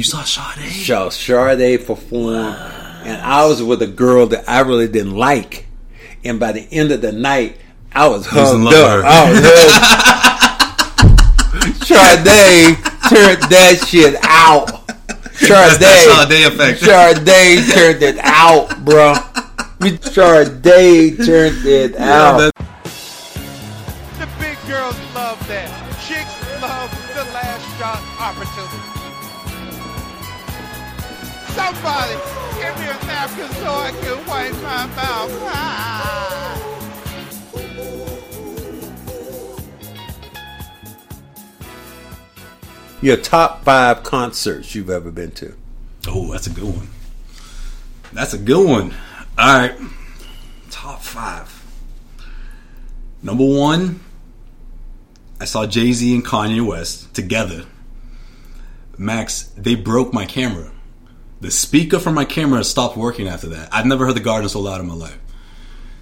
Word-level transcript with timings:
You 0.00 0.04
saw 0.04 0.22
Sade? 0.22 0.72
Saw 0.72 1.10
Sade 1.10 1.86
perform, 1.86 2.54
and 3.04 3.20
I 3.20 3.44
was 3.44 3.62
with 3.62 3.82
a 3.82 3.86
girl 3.86 4.28
that 4.28 4.48
I 4.48 4.60
really 4.60 4.88
didn't 4.88 5.14
like. 5.14 5.66
And 6.24 6.40
by 6.40 6.52
the 6.52 6.62
end 6.72 6.90
of 6.90 7.02
the 7.02 7.12
night, 7.12 7.58
I 7.92 8.08
was 8.08 8.24
hugged 8.24 8.66
up. 8.72 9.04
I 9.04 9.30
was 9.30 9.40
Sade 11.86 12.78
turned 13.10 13.42
that 13.52 13.84
shit 13.86 14.16
out. 14.22 14.70
Sade, 15.34 15.82
Sade 15.82 16.46
effect. 16.46 16.80
Sade 16.80 17.74
turned 17.74 18.02
it 18.02 18.16
out, 18.20 18.82
bro. 18.82 19.12
Sade 20.00 21.18
turned 21.26 21.66
it 21.66 21.94
out. 21.96 22.40
Yeah, 22.40 22.66
Somebody 31.70 32.14
give 32.58 32.74
me 32.80 32.86
a 32.86 32.98
napkin 33.06 33.48
so 33.48 33.70
I 33.70 33.92
can 33.92 34.26
wipe 34.26 34.52
my 34.54 34.86
mouth. 34.96 35.30
Ah. 35.42 36.56
Your 43.00 43.16
top 43.18 43.62
five 43.62 44.02
concerts 44.02 44.74
you've 44.74 44.90
ever 44.90 45.12
been 45.12 45.30
to? 45.32 45.54
Oh, 46.08 46.32
that's 46.32 46.48
a 46.48 46.50
good 46.50 46.64
one. 46.64 46.88
That's 48.12 48.34
a 48.34 48.38
good 48.38 48.68
one. 48.68 48.92
All 49.38 49.58
right. 49.60 49.78
Top 50.70 51.02
five. 51.02 51.64
Number 53.22 53.44
one, 53.46 54.00
I 55.40 55.44
saw 55.44 55.66
Jay 55.66 55.92
Z 55.92 56.12
and 56.16 56.24
Kanye 56.24 56.66
West 56.66 57.14
together. 57.14 57.64
Max, 58.98 59.44
they 59.56 59.76
broke 59.76 60.12
my 60.12 60.26
camera. 60.26 60.72
The 61.40 61.50
speaker 61.50 61.98
from 61.98 62.14
my 62.14 62.24
camera 62.24 62.62
stopped 62.64 62.96
working 62.96 63.26
after 63.26 63.48
that. 63.48 63.72
I've 63.72 63.86
never 63.86 64.04
heard 64.04 64.16
the 64.16 64.20
garden 64.20 64.48
so 64.48 64.60
loud 64.60 64.80
in 64.80 64.86
my 64.86 64.94
life. 64.94 65.18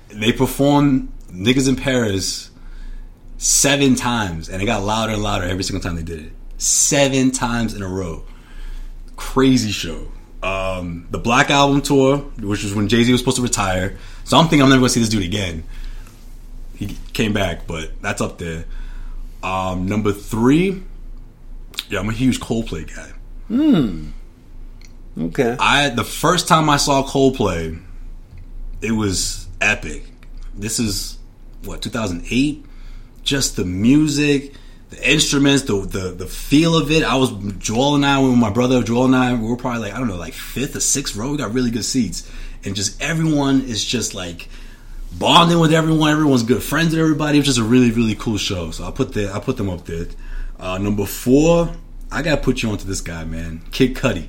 They 0.09 0.33
performed 0.33 1.13
Niggas 1.31 1.69
in 1.69 1.77
Paris 1.77 2.51
seven 3.37 3.95
times, 3.95 4.49
and 4.49 4.61
it 4.61 4.67
got 4.67 4.83
louder 4.83 5.13
and 5.13 5.23
louder 5.23 5.45
every 5.45 5.63
single 5.63 5.81
time 5.81 5.97
they 5.97 6.03
did 6.03 6.27
it. 6.27 6.33
Seven 6.57 7.31
times 7.31 7.75
in 7.75 7.83
a 7.83 7.89
row. 7.89 8.25
Crazy 9.17 9.71
show. 9.71 10.11
Um, 10.43 11.07
the 11.11 11.19
Black 11.19 11.51
Album 11.51 11.83
tour, 11.83 12.19
which 12.19 12.65
was 12.65 12.75
when 12.75 12.89
Jay 12.89 13.05
Z 13.05 13.13
was 13.13 13.21
supposed 13.21 13.37
to 13.37 13.43
retire. 13.43 13.97
So 14.25 14.37
I'm 14.39 14.45
thinking 14.45 14.63
I'm 14.63 14.69
never 14.69 14.81
going 14.81 14.89
to 14.89 14.95
see 14.95 15.01
this 15.01 15.09
dude 15.09 15.25
again. 15.25 15.65
He 16.75 16.97
came 17.13 17.33
back, 17.33 17.67
but 17.67 17.91
that's 18.03 18.21
up 18.21 18.39
there. 18.39 18.65
Um, 19.43 19.87
number 19.87 20.13
three, 20.13 20.83
yeah, 21.89 22.01
I'm 22.01 22.09
a 22.09 22.13
huge 22.13 22.41
Coldplay 22.41 22.93
guy. 22.95 23.13
Okay. 25.19 25.57
I 25.59 25.89
the 25.91 26.05
first 26.05 26.49
time 26.49 26.71
I 26.71 26.77
saw 26.77 27.03
Coldplay, 27.03 27.81
it 28.81 28.93
was 28.93 29.49
epic. 29.61 30.05
This 30.55 30.79
is 30.79 31.19
what 31.65 31.83
2008. 31.83 32.65
Just 33.23 33.57
the 33.57 33.65
music, 33.65 34.55
the 34.91 35.11
instruments, 35.11 35.63
the 35.65 35.81
the 35.81 36.11
the 36.13 36.27
feel 36.27 36.77
of 36.77 36.91
it. 36.91 37.03
I 37.03 37.17
was 37.17 37.33
Joel 37.59 37.97
and 37.97 38.07
I, 38.07 38.21
with 38.21 38.37
my 38.37 38.51
brother 38.51 38.83
Joel 38.83 39.07
and 39.07 39.17
I, 39.17 39.35
we 39.35 39.49
were 39.49 39.57
probably 39.57 39.83
like 39.83 39.95
I 39.95 39.99
don't 39.99 40.09
know, 40.09 40.17
like 40.17 40.35
fifth 40.35 40.77
or 40.77 40.81
sixth 40.81 41.17
row. 41.17 41.33
We 41.33 41.37
got 41.39 41.53
really 41.53 41.71
good 41.71 41.85
seats, 41.85 42.31
and 42.65 42.77
just 42.77 43.01
everyone 43.03 43.63
is 43.63 43.85
just 43.85 44.15
like 44.15 44.49
bonding 45.19 45.59
with 45.59 45.73
everyone. 45.73 46.11
Everyone's 46.11 46.45
good 46.45 46.63
friends 46.63 46.93
with 46.93 47.01
everybody. 47.01 47.39
It 47.39 47.41
was 47.41 47.47
just 47.47 47.59
a 47.59 47.65
really 47.65 47.91
really 47.91 48.15
cool 48.15 48.39
show. 48.39 48.71
So 48.71 48.85
I 48.85 48.93
put 48.93 49.15
the 49.15 49.33
I 49.33 49.41
put 49.41 49.57
them 49.57 49.69
up 49.69 49.85
there. 49.85 50.07
Uh, 50.61 50.79
number 50.79 51.07
four, 51.07 51.73
I 52.11 52.23
gotta 52.23 52.41
put 52.41 52.63
you 52.63 52.71
onto 52.71 52.87
this 52.87 53.01
guy, 53.01 53.25
man, 53.25 53.63
Kid 53.73 53.95
Cudi. 53.95 54.29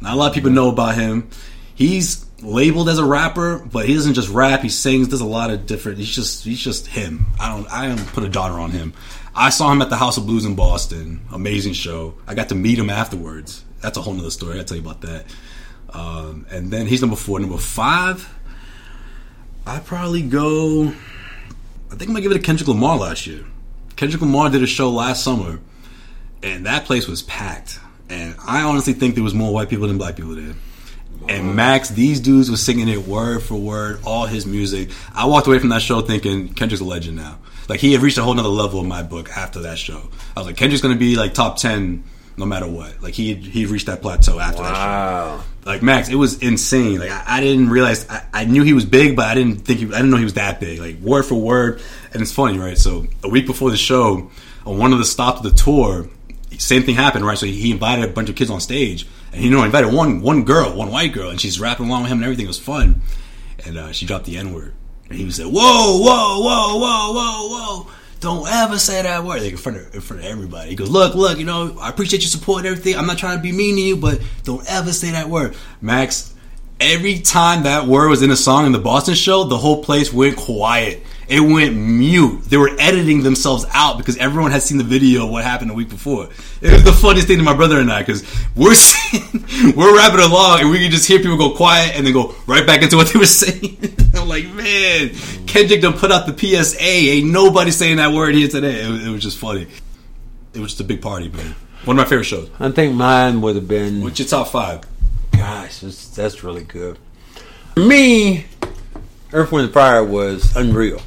Not 0.00 0.14
a 0.14 0.16
lot 0.16 0.28
of 0.28 0.34
people 0.34 0.50
know 0.50 0.70
about 0.70 0.94
him. 0.94 1.28
He's 1.74 2.26
labeled 2.42 2.88
as 2.88 2.98
a 2.98 3.04
rapper, 3.04 3.58
but 3.58 3.86
he 3.86 3.94
doesn't 3.94 4.14
just 4.14 4.28
rap. 4.30 4.60
He 4.60 4.68
sings. 4.68 5.08
Does 5.08 5.20
a 5.20 5.26
lot 5.26 5.50
of 5.50 5.66
different. 5.66 5.98
He's 5.98 6.14
just 6.14 6.44
he's 6.44 6.60
just 6.60 6.86
him. 6.86 7.26
I 7.38 7.54
don't 7.54 7.70
I 7.70 7.88
don't 7.88 8.06
put 8.08 8.24
a 8.24 8.28
dollar 8.28 8.58
on 8.60 8.70
him. 8.70 8.94
I 9.34 9.50
saw 9.50 9.70
him 9.72 9.80
at 9.80 9.90
the 9.90 9.96
House 9.96 10.16
of 10.16 10.26
Blues 10.26 10.44
in 10.44 10.54
Boston. 10.56 11.20
Amazing 11.32 11.74
show. 11.74 12.14
I 12.26 12.34
got 12.34 12.48
to 12.48 12.54
meet 12.54 12.78
him 12.78 12.90
afterwards. 12.90 13.64
That's 13.80 13.96
a 13.96 14.02
whole 14.02 14.14
nother 14.14 14.30
story. 14.30 14.58
I'll 14.58 14.64
tell 14.64 14.76
you 14.76 14.82
about 14.82 15.02
that. 15.02 15.26
Um, 15.90 16.46
and 16.50 16.70
then 16.70 16.86
he's 16.86 17.00
number 17.00 17.16
four. 17.16 17.40
Number 17.40 17.56
five, 17.56 18.28
I 19.66 19.78
probably 19.78 20.22
go. 20.22 20.88
I 20.88 21.90
think 21.90 22.02
I'm 22.02 22.08
gonna 22.08 22.20
give 22.20 22.32
it 22.32 22.36
to 22.36 22.40
Kendrick 22.40 22.68
Lamar 22.68 22.96
last 22.96 23.26
year. 23.26 23.44
Kendrick 23.96 24.22
Lamar 24.22 24.50
did 24.50 24.62
a 24.62 24.66
show 24.66 24.90
last 24.90 25.24
summer, 25.24 25.60
and 26.42 26.66
that 26.66 26.84
place 26.84 27.06
was 27.06 27.22
packed. 27.22 27.78
And 28.10 28.34
I 28.44 28.62
honestly 28.62 28.92
think 28.92 29.14
there 29.14 29.24
was 29.24 29.34
more 29.34 29.52
white 29.52 29.68
people 29.68 29.86
than 29.86 29.98
black 29.98 30.16
people 30.16 30.34
there. 30.34 30.54
And 31.28 31.54
Max, 31.54 31.90
these 31.90 32.18
dudes 32.18 32.50
were 32.50 32.56
singing 32.56 32.88
it 32.88 33.06
word 33.06 33.42
for 33.42 33.54
word, 33.54 34.00
all 34.04 34.26
his 34.26 34.46
music. 34.46 34.90
I 35.14 35.26
walked 35.26 35.46
away 35.46 35.58
from 35.58 35.68
that 35.68 35.82
show 35.82 36.00
thinking 36.00 36.52
Kendrick's 36.54 36.80
a 36.80 36.84
legend 36.84 37.16
now. 37.16 37.38
Like 37.68 37.78
he 37.78 37.92
had 37.92 38.02
reached 38.02 38.18
a 38.18 38.22
whole 38.22 38.34
nother 38.34 38.48
level 38.48 38.80
in 38.80 38.88
my 38.88 39.02
book 39.02 39.30
after 39.30 39.60
that 39.60 39.78
show. 39.78 40.00
I 40.36 40.40
was 40.40 40.46
like, 40.46 40.56
Kendrick's 40.56 40.82
gonna 40.82 40.96
be 40.96 41.16
like 41.16 41.34
top 41.34 41.56
ten 41.58 42.02
no 42.36 42.46
matter 42.46 42.66
what. 42.66 43.00
Like 43.02 43.14
he 43.14 43.34
he 43.34 43.66
reached 43.66 43.86
that 43.86 44.00
plateau 44.02 44.40
after 44.40 44.62
that 44.62 44.74
show 44.74 44.80
Wow. 44.80 45.44
like 45.66 45.82
Max, 45.82 46.08
it 46.08 46.14
was 46.16 46.42
insane. 46.42 46.98
Like 46.98 47.10
I, 47.10 47.22
I 47.36 47.40
didn't 47.40 47.68
realize 47.68 48.08
I, 48.08 48.24
I 48.32 48.44
knew 48.46 48.64
he 48.64 48.72
was 48.72 48.86
big, 48.86 49.14
but 49.14 49.26
I 49.26 49.34
didn't 49.34 49.58
think 49.58 49.78
he, 49.80 49.86
I 49.86 49.90
didn't 49.90 50.10
know 50.10 50.16
he 50.16 50.24
was 50.24 50.34
that 50.34 50.58
big. 50.58 50.80
Like 50.80 50.96
word 51.00 51.24
for 51.24 51.34
word, 51.36 51.80
and 52.12 52.22
it's 52.22 52.32
funny, 52.32 52.58
right? 52.58 52.78
So 52.78 53.06
a 53.22 53.28
week 53.28 53.46
before 53.46 53.70
the 53.70 53.76
show, 53.76 54.30
on 54.66 54.78
one 54.78 54.92
of 54.92 54.98
the 54.98 55.04
stops 55.04 55.44
of 55.44 55.52
the 55.52 55.56
tour, 55.56 56.08
same 56.58 56.82
thing 56.82 56.94
happened, 56.94 57.24
right? 57.24 57.38
So 57.38 57.46
he, 57.46 57.70
invited 57.70 58.04
a 58.04 58.12
bunch 58.12 58.28
of 58.28 58.36
kids 58.36 58.50
on 58.50 58.60
stage, 58.60 59.06
and 59.32 59.42
you 59.42 59.50
know, 59.50 59.62
invited 59.62 59.92
one 59.92 60.20
one 60.20 60.44
girl, 60.44 60.74
one 60.74 60.90
white 60.90 61.12
girl, 61.12 61.30
and 61.30 61.40
she's 61.40 61.60
rapping 61.60 61.86
along 61.86 62.02
with 62.02 62.12
him, 62.12 62.18
and 62.18 62.24
everything 62.24 62.46
was 62.46 62.58
fun. 62.58 63.02
And 63.66 63.76
uh, 63.76 63.92
she 63.92 64.06
dropped 64.06 64.24
the 64.24 64.36
N 64.36 64.52
word, 64.52 64.74
and 65.08 65.18
he 65.18 65.30
said, 65.30 65.46
"Whoa, 65.46 65.52
whoa, 65.52 66.40
whoa, 66.40 66.78
whoa, 66.78 67.12
whoa, 67.12 67.48
whoa." 67.48 67.90
Don't 68.20 68.46
ever 68.46 68.78
say 68.78 69.00
that 69.00 69.24
word 69.24 69.40
like 69.40 69.52
in 69.52 69.56
front 69.56 69.78
of 69.78 69.94
in 69.94 70.00
front 70.00 70.22
of 70.22 70.28
everybody. 70.28 70.70
He 70.70 70.76
goes, 70.76 70.90
"Look, 70.90 71.14
look, 71.14 71.38
you 71.38 71.46
know, 71.46 71.78
I 71.80 71.88
appreciate 71.88 72.22
your 72.22 72.30
support 72.30 72.60
and 72.60 72.68
everything. 72.68 72.96
I'm 72.96 73.06
not 73.06 73.18
trying 73.18 73.38
to 73.38 73.42
be 73.42 73.52
mean 73.52 73.76
to 73.76 73.80
you, 73.80 73.96
but 73.96 74.20
don't 74.44 74.64
ever 74.68 74.92
say 74.92 75.10
that 75.12 75.28
word." 75.28 75.56
Max, 75.80 76.34
every 76.80 77.20
time 77.20 77.64
that 77.64 77.86
word 77.86 78.08
was 78.08 78.22
in 78.22 78.30
a 78.30 78.36
song 78.36 78.66
in 78.66 78.72
the 78.72 78.78
Boston 78.78 79.14
show, 79.14 79.44
the 79.44 79.58
whole 79.58 79.84
place 79.84 80.12
went 80.12 80.36
quiet. 80.36 81.02
It 81.28 81.38
went 81.38 81.76
mute. 81.76 82.42
They 82.46 82.56
were 82.56 82.72
editing 82.80 83.22
themselves 83.22 83.64
out 83.72 83.98
because 83.98 84.16
everyone 84.16 84.50
had 84.50 84.62
seen 84.62 84.78
the 84.78 84.84
video 84.84 85.26
of 85.26 85.30
what 85.30 85.44
happened 85.44 85.70
the 85.70 85.74
week 85.74 85.88
before. 85.88 86.28
It 86.60 86.72
was 86.72 86.82
the 86.82 86.92
funniest 86.92 87.28
thing 87.28 87.38
to 87.38 87.44
my 87.44 87.54
brother 87.54 87.78
and 87.78 87.92
I 87.92 88.00
because 88.00 88.24
we're 88.56 88.74
sitting, 88.74 89.76
we're 89.76 89.96
rapping 89.96 90.18
along 90.18 90.60
and 90.60 90.70
we 90.70 90.80
can 90.80 90.90
just 90.90 91.06
hear 91.06 91.20
people 91.20 91.36
go 91.36 91.54
quiet 91.54 91.94
and 91.94 92.04
then 92.04 92.14
go 92.14 92.34
right 92.48 92.66
back 92.66 92.82
into 92.82 92.96
what 92.96 93.12
they 93.12 93.18
were 93.18 93.26
saying. 93.26 93.78
I'm 94.16 94.26
like, 94.26 94.48
man, 94.54 95.10
Kendrick 95.46 95.82
done 95.82 95.92
put 95.92 96.10
out 96.10 96.26
the 96.26 96.36
PSA. 96.36 96.82
Ain't 96.82 97.30
nobody 97.30 97.70
saying 97.70 97.98
that 97.98 98.12
word 98.12 98.34
here 98.34 98.48
today. 98.48 98.84
It 98.84 98.90
was, 98.90 99.06
it 99.06 99.10
was 99.10 99.22
just 99.22 99.38
funny. 99.38 99.68
It 100.52 100.58
was 100.58 100.72
just 100.72 100.80
a 100.80 100.84
big 100.84 101.00
party, 101.00 101.28
man. 101.28 101.54
One 101.84 101.96
of 101.96 102.04
my 102.04 102.08
favorite 102.08 102.24
shows. 102.24 102.50
I 102.58 102.72
think 102.72 102.94
mine 102.94 103.40
would 103.40 103.54
have 103.54 103.68
been. 103.68 104.02
What's 104.02 104.18
your 104.18 104.26
top 104.26 104.48
five? 104.48 104.80
Gosh, 105.40 105.78
that's, 105.78 106.08
that's 106.08 106.44
really 106.44 106.64
good. 106.64 106.98
For 107.74 107.80
me, 107.80 108.44
Earth, 109.32 109.50
Wind, 109.50 109.64
and 109.64 109.72
Fire 109.72 110.04
was 110.04 110.54
unreal. 110.54 111.00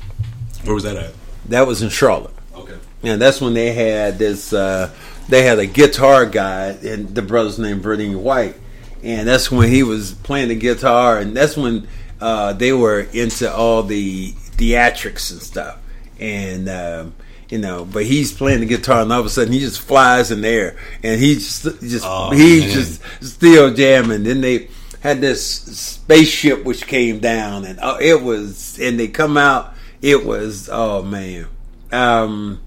Where 0.64 0.74
was 0.74 0.86
that 0.86 0.96
at? 0.96 1.14
That 1.50 1.68
was 1.68 1.84
in 1.84 1.90
Charlotte. 1.90 2.34
Okay. 2.56 2.78
And 3.04 3.22
that's 3.22 3.40
when 3.40 3.54
they 3.54 3.74
had 3.74 4.18
this. 4.18 4.52
Uh, 4.52 4.92
they 5.30 5.44
had 5.44 5.60
a 5.60 5.68
guitar 5.68 6.26
guy, 6.26 6.70
and 6.70 7.14
the 7.14 7.22
brother's 7.22 7.60
name 7.60 7.80
Verdine 7.80 8.22
White, 8.22 8.56
and 9.04 9.28
that's 9.28 9.52
when 9.52 9.70
he 9.70 9.84
was 9.84 10.14
playing 10.14 10.48
the 10.48 10.56
guitar, 10.56 11.20
and 11.20 11.38
that's 11.38 11.56
when 11.56 11.88
uh, 12.20 12.54
they 12.54 12.74
were 12.74 13.02
into 13.14 13.54
all 13.54 13.84
the 13.84 14.32
theatrics 14.32 15.32
and 15.32 15.42
stuff, 15.42 15.78
and 16.20 16.68
um, 16.70 17.14
you 17.54 17.60
know. 17.60 17.86
But 17.86 18.06
he's 18.06 18.34
playing 18.34 18.62
the 18.62 18.66
guitar, 18.66 19.04
and 19.04 19.14
all 19.14 19.20
of 19.20 19.26
a 19.28 19.30
sudden 19.30 19.54
he 19.54 19.60
just 19.60 19.80
flies 19.80 20.32
in 20.32 20.42
the 20.42 20.48
air, 20.50 20.76
and 21.04 21.22
he's 21.22 21.62
just, 21.62 21.80
just 21.82 22.04
Oh, 22.06 22.32
he's 22.32 22.62
man. 22.66 22.72
just 22.74 23.02
still 23.22 23.72
jamming. 23.74 24.24
Then 24.24 24.42
they 24.42 24.70
had 25.02 25.22
this 25.22 25.46
spaceship 25.46 26.64
which 26.64 26.88
came 26.88 27.20
down, 27.20 27.64
and 27.66 27.80
uh, 27.80 27.98
it 28.02 28.24
was, 28.24 28.80
and 28.80 29.00
they 29.00 29.08
come 29.08 29.38
out. 29.38 29.74
It 30.02 30.26
was 30.26 30.68
oh 30.72 31.04
man. 31.04 31.46
Um, 31.92 32.60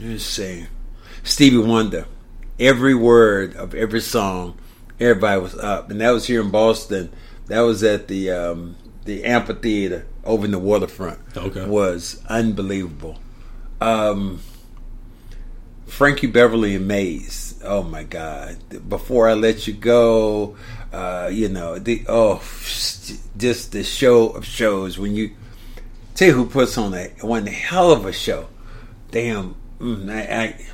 Let's 0.00 0.24
see. 0.24 0.66
Stevie 1.22 1.58
Wonder. 1.58 2.06
Every 2.58 2.94
word 2.94 3.54
of 3.56 3.74
every 3.74 4.00
song, 4.00 4.56
everybody 4.98 5.40
was 5.40 5.56
up, 5.56 5.90
and 5.90 6.00
that 6.00 6.10
was 6.10 6.26
here 6.26 6.40
in 6.40 6.50
Boston. 6.50 7.12
That 7.48 7.60
was 7.60 7.82
at 7.82 8.08
the 8.08 8.30
um, 8.30 8.76
the 9.04 9.24
amphitheater 9.24 10.06
over 10.24 10.46
in 10.46 10.52
the 10.52 10.58
waterfront. 10.58 11.18
Okay. 11.36 11.66
was 11.66 12.22
unbelievable. 12.28 13.18
Um, 13.84 14.40
Frankie 15.86 16.26
Beverly 16.26 16.74
and 16.74 16.88
Maze. 16.88 17.60
Oh 17.62 17.82
my 17.82 18.02
God! 18.02 18.56
Before 18.88 19.28
I 19.28 19.34
let 19.34 19.66
you 19.66 19.74
go, 19.74 20.56
uh, 20.90 21.28
you 21.30 21.50
know 21.50 21.78
the 21.78 22.02
oh, 22.08 22.38
just 23.36 23.72
the 23.72 23.84
show 23.84 24.30
of 24.30 24.46
shows 24.46 24.98
when 24.98 25.14
you 25.14 25.32
tell 26.14 26.32
who 26.32 26.46
puts 26.46 26.78
on 26.78 26.94
a 26.94 27.08
one 27.20 27.46
hell 27.46 27.92
of 27.92 28.06
a 28.06 28.12
show. 28.12 28.48
Damn, 29.10 29.54
mm, 29.78 30.10
I, 30.10 30.44
I, 30.44 30.66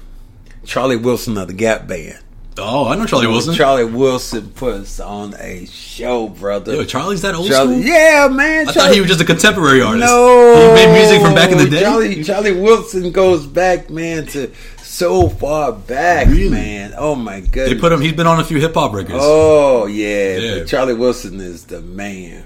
Charlie 0.65 0.95
Wilson 0.95 1.37
of 1.37 1.49
the 1.49 1.55
Gap 1.55 1.89
Band. 1.89 2.21
Oh, 2.59 2.89
I 2.89 2.97
know 2.97 3.07
Charlie 3.07 3.27
Wilson. 3.29 3.55
Charlie 3.55 3.85
Wilson 3.85 4.51
puts 4.51 5.01
on 5.01 5.35
a 5.39 5.65
show, 5.67 6.29
brother. 6.29 6.75
Yo, 6.75 6.85
Charlie's 6.85 7.23
that 7.23 7.35
old 7.35 7.49
Charlie, 7.49 7.81
school. 7.83 7.89
yeah, 7.95 8.29
man. 8.31 8.69
I 8.69 8.73
Charlie- 8.73 8.89
thought 8.89 8.95
he 8.95 9.01
was 9.01 9.09
just 9.09 9.21
a 9.21 9.25
contemporary 9.25 9.81
artist. 9.81 10.05
No, 10.05 10.55
he 10.77 10.85
made 10.87 10.93
music 10.99 11.23
from 11.23 11.35
back 11.35 11.53
in 11.53 11.59
the 11.59 11.71
day. 11.71 11.81
Charlie, 11.81 12.25
Charlie 12.25 12.61
Wilson 12.61 13.13
goes 13.13 13.47
back, 13.47 13.89
man, 13.89 14.27
to 14.29 14.51
so 14.83 15.29
far 15.29 15.73
back, 15.73 16.27
Really? 16.27 16.51
man. 16.51 16.93
Oh 16.99 17.15
my 17.15 17.41
goodness. 17.41 17.71
They 17.71 17.79
put 17.79 17.93
him. 17.93 18.01
He's 18.01 18.13
been 18.13 18.27
on 18.27 18.41
a 18.41 18.45
few 18.45 18.59
hip 18.59 18.75
hop 18.75 18.93
records. 18.93 19.21
Oh 19.23 19.87
yeah, 19.87 20.37
Yeah. 20.37 20.65
Charlie 20.65 20.95
Wilson 20.95 21.41
is 21.41 21.65
the 21.67 21.81
man. 21.81 22.45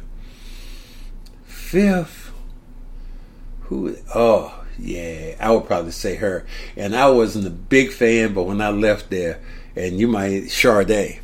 Fifth, 1.47 2.31
who? 3.63 3.97
Oh 4.15 4.55
yeah, 4.79 5.35
I 5.41 5.51
would 5.51 5.65
probably 5.67 5.91
say 5.93 6.17
her. 6.17 6.47
And 6.77 6.95
I 6.95 7.09
wasn't 7.11 7.47
a 7.47 7.51
big 7.51 7.91
fan, 7.91 8.35
but 8.35 8.45
when 8.45 8.61
I 8.61 8.69
left 8.71 9.11
there, 9.11 9.41
and 9.77 9.99
you 9.99 10.09
might 10.09 10.49
Sade, 10.51 11.21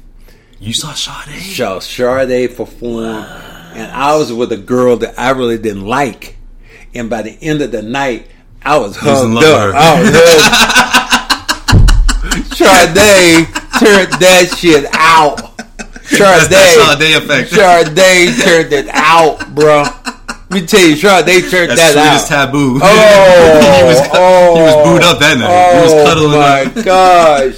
You 0.59 0.73
saw 0.73 0.93
Sade? 0.93 1.41
saw 1.57 1.79
Sade 1.79 2.57
perform, 2.57 3.05
and 3.75 3.91
I 3.93 4.17
was 4.17 4.33
with 4.33 4.53
a 4.53 4.57
girl 4.57 4.97
that 4.99 5.19
I 5.19 5.31
really 5.31 5.59
didn't 5.59 5.87
like, 5.87 6.37
and 6.95 7.09
by 7.11 7.23
the 7.23 7.33
end 7.43 7.63
of 7.63 7.71
the 7.73 7.83
night, 7.83 8.27
I 8.63 8.77
was 8.79 8.97
was 9.03 9.25
in 9.25 9.33
hugged 9.33 9.35
love 9.35 9.45
with 9.45 9.53
up. 9.53 9.75
her. 9.75 9.77
I 9.77 10.01
was 10.01 10.11
hugged. 10.13 11.31
Sade 12.55 13.47
turned 13.79 14.13
that 14.21 14.55
shit 14.59 14.87
out. 14.93 15.57
That's 15.57 16.11
Sade, 16.11 16.51
that 16.51 16.99
Sade 16.99 17.17
effect. 17.23 17.51
Sade 17.51 18.45
turned 18.45 18.73
it 18.73 18.89
out, 18.93 19.55
bro. 19.55 19.83
Let 19.83 20.51
me 20.63 20.67
tell 20.67 20.81
you, 20.85 20.97
Sade 20.97 21.49
turned 21.51 21.71
That's 21.71 21.95
that 21.95 22.23
out. 22.23 22.29
taboo. 22.29 22.81
Oh, 22.83 23.77
he 23.79 23.85
was 23.85 24.09
oh, 24.13 24.57
he 24.57 24.63
was 24.63 24.75
booed 24.85 25.03
up 25.05 25.19
that 25.21 25.39
night. 25.39 25.75
he 25.75 25.81
was 25.83 25.93
oh 25.95 26.05
cuddling 26.05 26.41
my 26.41 26.63
up. 26.81 26.85
gosh, 26.85 27.57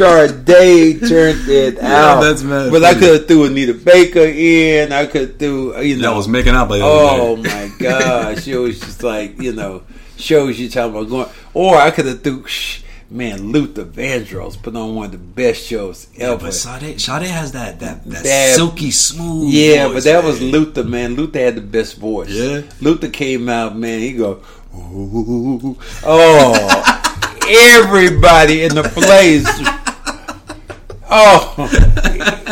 Sade 0.00 1.00
turned 1.08 1.48
it 1.48 1.78
out. 1.82 2.20
that's 2.20 2.42
mad 2.42 2.70
But 2.70 2.84
I 2.84 2.94
could 2.94 3.20
have 3.20 3.28
threw 3.28 3.44
Anita 3.44 3.74
Baker 3.74 4.20
in. 4.20 4.92
I 4.92 5.06
could 5.06 5.20
have 5.22 5.38
threw 5.38 5.78
you 5.80 5.96
know. 5.96 6.10
That 6.10 6.16
was 6.16 6.28
making 6.28 6.54
out 6.54 6.68
by 6.68 6.78
the 6.78 6.84
oh 6.84 7.36
my 7.36 7.70
gosh, 7.78 8.46
it 8.48 8.56
was 8.56 8.80
just 8.80 9.02
like 9.02 9.40
you 9.40 9.52
know 9.52 9.82
shows 10.16 10.58
you 10.58 10.68
talking 10.68 10.90
about 10.96 11.08
going. 11.08 11.28
Or 11.54 11.76
I 11.76 11.90
could 11.90 12.06
have 12.06 12.22
threw. 12.22 12.46
Shh, 12.46 12.82
Man, 13.12 13.50
Luther 13.50 13.84
Vandross 13.84 14.62
put 14.62 14.76
on 14.76 14.94
one 14.94 15.06
of 15.06 15.10
the 15.10 15.18
best 15.18 15.66
shows 15.66 16.06
Yeah, 16.14 16.26
ever. 16.30 16.44
but 16.44 16.54
Sade, 16.54 17.00
Sade 17.00 17.22
has 17.26 17.50
that 17.52 17.80
that, 17.80 18.04
that, 18.04 18.22
That- 18.22 18.54
silky 18.54 18.92
smooth. 18.92 19.52
Yeah, 19.52 19.86
voice, 19.88 19.94
but 19.94 20.04
that 20.04 20.22
was. 20.22 20.40
Luther, 20.40 20.84
man. 20.84 21.16
Luther 21.16 21.40
had 21.40 21.56
the 21.56 21.60
best 21.60 21.96
voice. 21.96 22.28
Yeah. 22.30 22.62
Luther 22.80 23.08
came 23.08 23.48
out, 23.48 23.76
man. 23.76 23.98
He 23.98 24.12
go, 24.12 24.42
Ooh. 24.76 25.76
oh, 26.04 26.54
everybody 27.48 28.62
in 28.62 28.76
the 28.76 28.84
place. 28.84 29.44
Oh, 31.12 31.54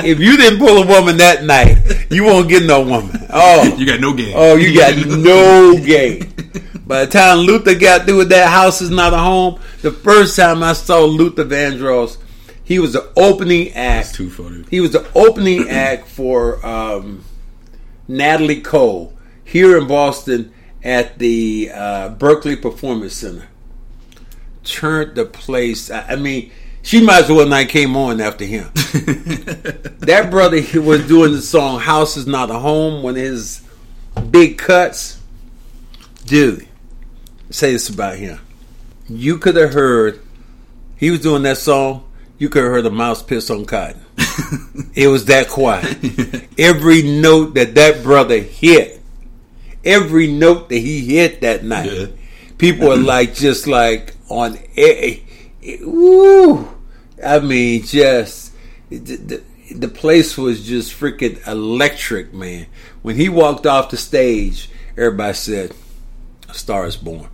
if 0.05 0.19
you 0.19 0.37
didn't 0.37 0.59
pull 0.59 0.83
a 0.83 0.87
woman 0.87 1.17
that 1.19 1.45
night, 1.45 2.07
you 2.11 2.25
won't 2.25 2.49
get 2.49 2.65
no 2.65 2.83
woman. 2.83 3.27
Oh, 3.31 3.63
You 3.77 3.87
got 3.87 4.01
no 4.01 4.13
game. 4.15 4.33
oh, 4.37 4.57
you 4.57 4.77
got 4.77 4.97
no 5.07 5.77
game. 5.85 6.33
By 6.87 7.05
the 7.05 7.11
time 7.13 7.39
Luther 7.39 7.75
got 7.79 8.07
through 8.07 8.17
with 8.19 8.29
that 8.31 8.49
house 8.49 8.81
is 8.81 8.91
not 8.91 9.13
a 9.13 9.19
home, 9.19 9.61
the 9.83 9.93
first 9.93 10.35
time 10.37 10.63
I 10.63 10.73
saw 10.73 11.05
Luther 11.05 11.45
Vandross, 11.45 12.17
he 12.65 12.79
was 12.79 12.95
the 12.95 13.11
opening 13.17 13.73
act. 13.75 14.15
too 14.15 14.31
funny. 14.31 14.65
He 14.71 14.81
was 14.81 14.93
the 14.93 15.07
opening 15.15 15.69
act 15.69 16.09
for 16.09 16.65
um, 16.67 17.25
Natalie 18.09 18.61
Cole 18.63 19.17
here 19.45 19.77
in 19.79 19.87
Boston 19.87 20.53
at 20.83 21.19
the 21.19 21.71
uh, 21.75 22.15
Berklee 22.17 22.61
Performance 22.61 23.15
Center. 23.15 23.49
Turned 24.65 25.15
the 25.15 25.25
place. 25.25 25.91
I 25.91 26.01
I 26.13 26.17
mean, 26.17 26.51
she 26.89 27.03
might 27.03 27.25
as 27.25 27.29
well 27.31 27.47
not 27.47 27.69
came 27.69 27.95
on 27.99 28.19
after 28.19 28.47
him. 28.47 28.71
that 28.75 30.29
brother 30.31 30.57
he 30.57 30.79
was 30.79 31.07
doing 31.07 31.33
the 31.33 31.43
song 31.43 31.81
"House 31.81 32.17
Is 32.17 32.27
Not 32.27 32.49
a 32.51 32.59
Home" 32.59 33.03
when 33.03 33.15
his 33.15 33.61
big 34.31 34.57
cuts. 34.57 35.21
Dude, 36.25 36.67
say 37.51 37.73
this 37.73 37.91
about 37.91 38.17
him. 38.17 38.41
You 39.07 39.37
could 39.37 39.57
have 39.57 39.75
heard 39.75 40.21
he 40.97 41.11
was 41.11 41.21
doing 41.21 41.43
that 41.43 41.59
song. 41.59 42.05
You 42.39 42.49
could 42.49 42.63
have 42.63 42.73
heard 42.73 42.87
a 42.87 42.91
mouse 42.91 43.23
piss 43.23 43.51
on 43.51 43.67
cotton. 43.67 44.01
it 44.95 45.09
was 45.09 45.27
that 45.27 45.49
quiet. 45.49 45.99
Every 46.59 47.03
note 47.03 47.53
that 47.55 47.75
that 47.75 48.03
brother 48.03 48.39
hit, 48.41 49.01
every 49.85 50.27
note 50.29 50.71
that 50.71 50.79
he 50.79 51.05
hit 51.17 51.43
that 51.43 51.65
night, 51.65 51.91
Yeah. 51.93 52.07
people 52.57 52.91
are 52.91 52.97
like 53.15 53.35
just 53.35 53.67
like 53.67 54.15
on. 54.31 54.59
eh, 54.77 55.19
Woo! 55.83 56.67
I 57.25 57.41
mean, 57.41 57.83
just 57.85 58.53
the, 58.91 58.99
the, 58.99 59.43
the 59.75 59.89
place 59.89 60.37
was 60.39 60.67
just 60.67 60.93
freaking 60.99 61.45
electric, 61.47 62.33
man. 62.33 62.67
When 63.03 63.17
he 63.17 63.29
walked 63.29 63.67
off 63.67 63.91
the 63.91 63.97
stage, 63.97 64.71
everybody 64.97 65.35
said, 65.35 65.73
"A 66.49 66.55
star 66.55 66.87
is 66.87 66.97
born." 66.97 67.29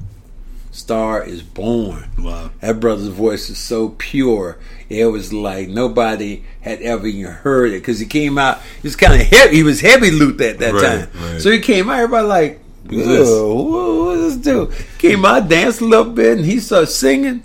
Star 0.71 1.23
is 1.23 1.41
born. 1.41 2.11
Wow. 2.19 2.51
That 2.61 2.81
brother's 2.81 3.07
voice 3.07 3.49
is 3.49 3.59
so 3.59 3.91
pure. 3.91 4.59
It 4.89 5.05
was 5.07 5.33
like 5.33 5.69
nobody 5.69 6.43
had 6.63 6.83
ever 6.83 7.07
even 7.07 7.31
heard 7.31 7.69
it 7.71 7.79
because 7.79 8.01
he 8.01 8.07
came 8.07 8.39
out. 8.39 8.61
He 8.83 8.89
was 8.89 8.97
kind 8.97 9.15
of 9.21 9.21
heavy. 9.29 9.55
He 9.55 9.63
was 9.63 9.81
heavy 9.81 10.11
loot 10.11 10.41
at 10.41 10.59
that 10.59 10.75
Right, 10.75 10.83
time. 11.13 11.33
right. 11.33 11.41
So 11.41 11.53
he 11.53 11.61
came 11.61 11.89
out. 11.89 12.01
Everybody 12.01 12.27
like, 12.27 12.61
Who's 12.91 13.07
this? 13.07 13.29
"Whoa, 13.29 13.55
what, 13.55 13.95
what 14.07 14.17
this 14.17 14.37
dude? 14.37 14.75
Came 14.99 15.25
out, 15.25 15.49
danced 15.49 15.81
a 15.81 15.85
little 15.85 16.13
bit, 16.13 16.39
and 16.39 16.45
he 16.45 16.59
started 16.59 16.89
singing. 16.89 17.45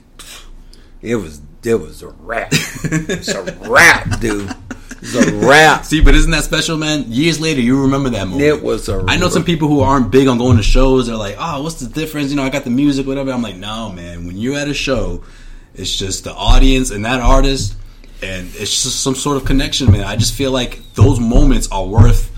It 1.04 1.16
was 1.18 1.40
it 1.64 1.76
was 1.76 2.02
a 2.02 2.10
rap. 2.10 2.50
it's 2.52 3.28
a 3.30 3.44
rap, 3.70 4.20
dude. 4.20 4.54
It's 5.02 5.16
a 5.16 5.48
rap. 5.48 5.86
See, 5.86 6.02
but 6.02 6.16
isn't 6.16 6.32
that 6.32 6.44
special, 6.44 6.78
man? 6.78 7.06
Years 7.08 7.40
later, 7.40 7.62
you 7.62 7.82
remember 7.82 8.10
that 8.12 8.26
moment. 8.28 8.42
It 8.42 8.62
was 8.62 8.90
a 8.90 9.04
I 9.08 9.18
know 9.18 9.30
some 9.30 9.46
people 9.46 9.68
who 9.68 9.80
aren't 9.80 10.12
big 10.12 10.28
on 10.28 10.38
going 10.38 10.58
to 10.58 10.64
shows. 10.64 11.08
They're 11.08 11.16
like, 11.16 11.36
"Oh, 11.40 11.64
what's 11.64 11.80
the 11.80 11.88
difference?" 11.88 12.32
You 12.32 12.36
know, 12.36 12.44
I 12.44 12.50
got 12.50 12.64
the 12.64 12.70
music, 12.70 13.08
whatever. 13.08 13.32
I'm 13.32 13.42
like, 13.42 13.56
no, 13.56 13.92
man. 13.92 14.28
When 14.28 14.38
you're 14.38 14.58
at 14.58 14.68
a 14.68 14.74
show, 14.74 15.24
it's 15.74 15.96
just 15.96 16.26
the 16.26 16.34
audience 16.34 16.92
and 16.92 17.06
that 17.06 17.22
artist, 17.22 17.76
and 18.22 18.48
it's 18.56 18.84
just 18.84 19.02
some 19.02 19.16
sort 19.16 19.38
of 19.38 19.46
connection, 19.46 19.92
man. 19.92 20.04
I 20.04 20.16
just 20.18 20.34
feel 20.34 20.52
like 20.52 20.82
those 20.96 21.20
moments 21.20 21.70
are 21.72 21.86
worth 21.86 22.32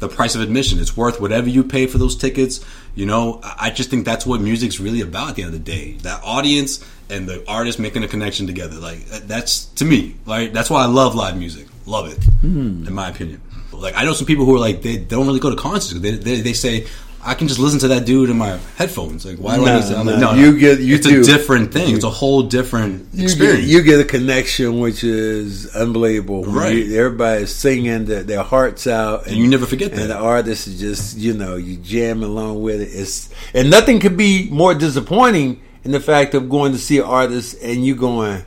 the 0.00 0.08
price 0.08 0.34
of 0.34 0.40
admission. 0.40 0.80
It's 0.80 0.96
worth 0.96 1.20
whatever 1.20 1.48
you 1.48 1.62
pay 1.64 1.86
for 1.86 1.98
those 1.98 2.16
tickets. 2.16 2.64
You 2.94 3.06
know, 3.06 3.40
I 3.42 3.70
just 3.70 3.90
think 3.90 4.04
that's 4.04 4.26
what 4.26 4.40
music's 4.40 4.80
really 4.80 5.00
about 5.00 5.30
at 5.30 5.36
the 5.36 5.42
end 5.42 5.54
of 5.54 5.64
the 5.64 5.72
day. 5.72 5.92
That 6.02 6.20
audience 6.24 6.84
and 7.10 7.28
the 7.28 7.44
artist 7.48 7.78
making 7.78 8.02
a 8.02 8.08
connection 8.08 8.46
together. 8.46 8.76
Like 8.76 9.04
that's 9.06 9.66
to 9.76 9.84
me, 9.84 10.16
like 10.26 10.52
that's 10.52 10.70
why 10.70 10.82
I 10.82 10.86
love 10.86 11.14
live 11.14 11.36
music. 11.36 11.66
Love 11.86 12.12
it, 12.12 12.22
hmm. 12.40 12.86
in 12.86 12.92
my 12.92 13.08
opinion. 13.08 13.40
Like 13.72 13.94
I 13.96 14.04
know 14.04 14.12
some 14.12 14.26
people 14.26 14.44
who 14.44 14.54
are 14.56 14.58
like 14.58 14.82
they 14.82 14.98
don't 14.98 15.26
really 15.26 15.40
go 15.40 15.50
to 15.50 15.56
concerts. 15.56 16.00
They, 16.00 16.12
they, 16.12 16.40
they 16.40 16.52
say 16.52 16.86
I 17.24 17.34
can 17.34 17.48
just 17.48 17.58
listen 17.60 17.80
to 17.80 17.88
that 17.88 18.06
dude 18.06 18.30
in 18.30 18.38
my 18.38 18.58
headphones. 18.76 19.26
Like 19.26 19.38
why 19.38 19.56
do 19.56 19.62
I 19.62 19.66
No, 19.66 19.80
need 19.80 19.88
to? 19.88 19.96
I'm 19.98 20.06
like, 20.06 20.18
no, 20.18 20.34
no, 20.34 20.40
you 20.40 20.52
no. 20.52 20.58
get- 20.58 20.78
you 20.80 20.94
it's 20.94 21.06
do. 21.06 21.20
a 21.20 21.24
different 21.24 21.72
thing. 21.72 21.94
It's 21.96 22.04
a 22.04 22.10
whole 22.10 22.42
different 22.44 23.08
You 23.12 23.22
get, 23.22 23.24
experience. 23.24 23.66
you 23.68 23.82
get 23.82 24.00
a 24.00 24.04
connection 24.04 24.78
which 24.78 25.02
is 25.04 25.66
unbelievable. 25.74 26.44
Right. 26.44 26.76
you- 26.76 26.96
everybody's 26.98 27.52
singing 27.54 28.04
their, 28.04 28.22
their 28.22 28.42
hearts 28.42 28.86
out, 28.86 29.26
And 29.26 29.36
you 29.36 29.48
never 29.48 29.66
forget 29.66 29.90
And 29.90 30.00
that. 30.02 30.06
the 30.08 30.16
artist 30.16 30.68
is 30.68 30.78
just 30.78 31.18
you 31.18 31.34
know 31.34 31.56
you 31.56 31.76
jam 31.76 32.22
along 32.22 32.62
with 32.62 32.80
it. 32.80 32.90
It's 32.92 33.28
and 33.52 33.68
nothing 33.68 33.98
could 34.00 34.16
be 34.16 34.48
more 34.50 34.74
disappointing 34.74 35.60
in 35.84 35.90
the 35.90 36.00
fact 36.00 36.34
of 36.34 36.48
going 36.48 36.72
to 36.72 36.78
see 36.78 36.98
an 36.98 37.04
artist 37.04 37.56
and 37.62 37.84
you 37.84 37.96
going, 37.96 38.44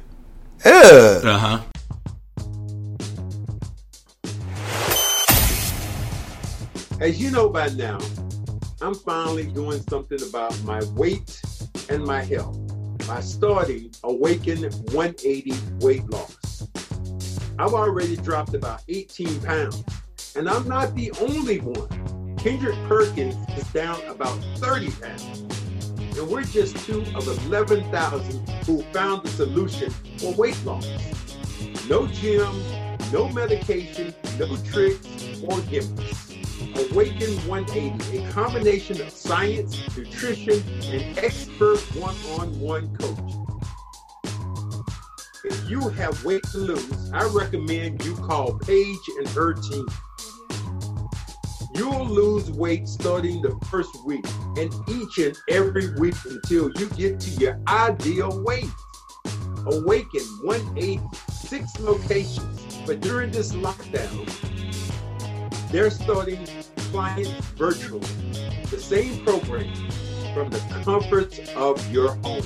ugh. 0.65 1.25
uh 1.25 1.37
huh. 1.37 1.59
As 6.99 7.19
you 7.19 7.31
know 7.31 7.49
by 7.49 7.67
now, 7.69 7.97
I'm 8.83 8.95
finally 8.95 9.45
doing 9.45 9.79
something 9.89 10.19
about 10.27 10.59
my 10.63 10.83
weight 10.95 11.39
and 11.89 12.03
my 12.03 12.23
health 12.23 12.57
by 13.07 13.19
starting 13.19 13.91
Awaken 14.03 14.63
180 14.63 15.53
Weight 15.85 16.09
Loss. 16.09 16.67
I've 17.59 17.75
already 17.75 18.15
dropped 18.15 18.55
about 18.55 18.81
18 18.87 19.41
pounds, 19.41 19.83
and 20.35 20.49
I'm 20.49 20.67
not 20.67 20.95
the 20.95 21.11
only 21.21 21.59
one. 21.59 22.35
Kendrick 22.37 22.75
Perkins 22.87 23.35
is 23.55 23.67
down 23.71 24.01
about 24.05 24.39
30 24.57 24.89
pounds, 24.93 25.41
and 26.17 26.27
we're 26.27 26.41
just 26.41 26.75
two 26.77 27.03
of 27.13 27.27
11,000 27.45 28.49
who 28.65 28.81
found 28.93 29.21
the 29.21 29.29
solution 29.29 29.91
for 30.17 30.33
weight 30.33 30.59
loss. 30.65 30.87
No 31.87 32.07
gym, 32.07 32.51
no 33.13 33.29
medication, 33.29 34.15
no 34.39 34.57
tricks 34.57 35.39
or 35.43 35.61
gimmicks. 35.61 36.30
Awaken 36.89 37.29
180, 37.47 38.17
a 38.17 38.31
combination 38.31 39.01
of 39.01 39.09
science, 39.09 39.95
nutrition, 39.95 40.63
and 40.85 41.17
expert 41.19 41.79
one-on-one 41.95 42.95
coaching. 42.97 43.45
If 45.43 45.69
you 45.69 45.89
have 45.89 46.23
weight 46.25 46.43
to 46.51 46.57
lose, 46.57 47.11
I 47.13 47.23
recommend 47.25 48.03
you 48.03 48.15
call 48.15 48.57
Paige 48.59 49.09
and 49.19 49.27
her 49.29 49.53
team. 49.53 49.85
You'll 51.75 52.05
lose 52.05 52.49
weight 52.51 52.87
starting 52.87 53.41
the 53.41 53.57
first 53.69 54.03
week 54.05 54.25
and 54.57 54.73
each 54.89 55.17
and 55.19 55.37
every 55.49 55.93
week 55.99 56.15
until 56.25 56.71
you 56.77 56.89
get 56.89 57.19
to 57.19 57.29
your 57.31 57.59
ideal 57.67 58.43
weight. 58.43 58.69
Awaken 59.67 60.21
180 60.43 60.99
six 61.51 61.77
locations. 61.79 62.77
But 62.87 63.01
during 63.01 63.29
this 63.31 63.51
lockdown, 63.51 64.25
they're 65.69 65.89
starting 65.89 66.45
clients 66.91 67.31
virtually. 67.55 68.05
The 68.69 68.79
same 68.79 69.25
program 69.25 69.73
from 70.33 70.49
the 70.49 70.59
comforts 70.83 71.39
of 71.55 71.91
your 71.91 72.15
home. 72.15 72.43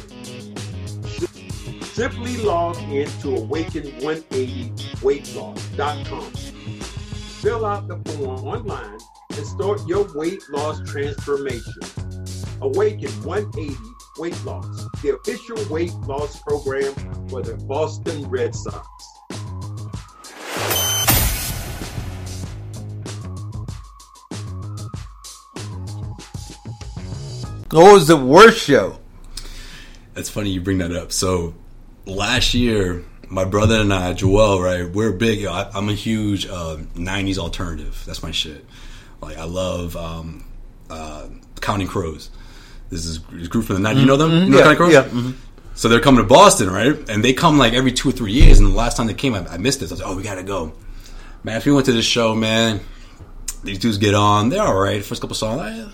Simply 1.81 2.37
log 2.37 2.77
in 2.83 3.07
to 3.21 3.29
awaken180weightloss.com. 3.41 6.31
Fill 7.41 7.65
out 7.65 7.87
the 7.87 7.97
form 8.11 8.45
online 8.45 8.99
and 9.35 9.45
start 9.45 9.81
your 9.87 10.07
weight 10.15 10.43
loss 10.49 10.79
transformation. 10.89 11.81
Awaken 12.61 13.11
180 13.23 13.75
Weight 14.17 14.45
Loss, 14.45 14.85
the 15.01 15.15
official 15.15 15.57
weight 15.69 15.93
loss 16.07 16.41
program 16.41 16.93
for 17.27 17.41
the 17.41 17.55
Boston 17.67 18.29
Red 18.29 18.55
Sox. 18.55 18.87
What 27.75 27.91
was 27.93 28.07
the 28.07 28.15
worst 28.15 28.65
show? 28.65 28.99
That's 30.13 30.29
funny 30.29 30.49
you 30.49 30.61
bring 30.61 30.77
that 30.77 30.95
up. 30.95 31.11
So 31.11 31.55
last 32.05 32.53
year, 32.53 33.03
my 33.27 33.43
brother 33.43 33.81
and 33.81 33.93
I, 33.93 34.13
Joel, 34.13 34.61
right, 34.61 34.89
we're 34.89 35.11
big. 35.11 35.45
I, 35.45 35.69
I'm 35.73 35.89
a 35.89 35.93
huge 35.93 36.45
uh, 36.47 36.77
'90s 36.95 37.37
alternative. 37.37 38.01
That's 38.05 38.23
my 38.23 38.31
shit. 38.31 38.65
Like 39.21 39.37
I 39.37 39.43
love 39.43 39.97
um, 39.97 40.45
uh, 40.89 41.27
Counting 41.59 41.87
Crows. 41.87 42.29
This 42.89 43.03
is 43.05 43.19
this 43.23 43.49
group 43.49 43.65
from 43.65 43.83
the 43.83 43.89
'90s. 43.89 43.99
You 43.99 44.05
know 44.05 44.15
them? 44.15 44.31
You 44.31 44.49
know 44.51 44.57
yeah, 44.57 44.63
Counting 44.63 44.77
Crows? 44.77 44.93
yeah, 44.93 45.03
mhm. 45.03 45.35
So 45.73 45.89
they're 45.89 45.99
coming 45.99 46.21
to 46.21 46.27
Boston, 46.27 46.69
right? 46.69 46.97
And 47.09 47.21
they 47.21 47.33
come 47.33 47.57
like 47.57 47.73
every 47.73 47.91
two 47.91 48.07
or 48.07 48.13
three 48.13 48.31
years. 48.31 48.59
And 48.59 48.71
the 48.71 48.73
last 48.73 48.95
time 48.95 49.07
they 49.07 49.13
came, 49.13 49.35
I, 49.35 49.45
I 49.47 49.57
missed 49.57 49.81
it. 49.81 49.89
I 49.89 49.91
was 49.91 49.99
like, 49.99 50.09
oh, 50.09 50.15
we 50.15 50.23
gotta 50.23 50.43
go. 50.43 50.71
Man, 51.43 51.57
if 51.57 51.65
we 51.65 51.73
went 51.73 51.87
to 51.87 51.91
this 51.91 52.05
show, 52.05 52.33
man, 52.35 52.79
these 53.65 53.79
dudes 53.79 53.97
get 53.97 54.13
on. 54.13 54.47
They're 54.47 54.63
all 54.63 54.79
right. 54.79 55.03
First 55.03 55.19
couple 55.19 55.35
songs, 55.35 55.93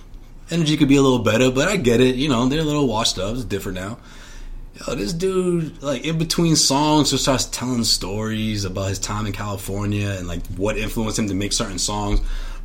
energy 0.52 0.78
could 0.78 0.88
be 0.88 0.96
a 0.96 1.02
little 1.02 1.20
better, 1.20 1.52
but 1.52 1.68
I 1.68 1.78
get 1.78 2.02
it. 2.02 2.16
You 2.16 2.30
know, 2.30 2.48
they're 2.48 2.60
a 2.60 2.64
little 2.64 2.88
washed 2.88 3.18
up. 3.18 3.34
It's 3.36 3.46
different 3.46 3.78
now. 3.78 3.98
Yo, 4.76 4.96
this 4.96 5.14
dude, 5.14 5.82
like 5.82 6.06
in 6.06 6.18
between 6.18 6.56
songs, 6.56 7.12
just 7.12 7.24
starts 7.24 7.46
telling 7.46 7.84
stories 7.84 8.66
about 8.66 8.90
his 8.90 9.00
time 9.00 9.26
in 9.26 9.34
California 9.34 10.10
and 10.10 10.28
like 10.28 10.46
what 10.56 10.78
influenced 10.78 11.20
him 11.20 11.28
to 11.28 11.34
make 11.34 11.54
certain 11.54 11.80
songs. 11.80 12.20